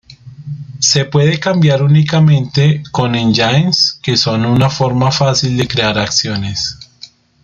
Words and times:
Se 0.79 1.05
puede 1.05 1.39
cambiar 1.39 1.83
únicamente 1.83 2.81
con 2.91 3.13
engines 3.13 3.99
que 4.01 4.17
son 4.17 4.47
una 4.47 4.67
forma 4.71 5.11
fácil 5.11 5.55
de 5.57 5.67
crear 5.67 5.99
acciones. 5.99 6.79